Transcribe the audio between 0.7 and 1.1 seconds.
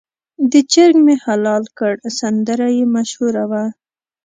چرګ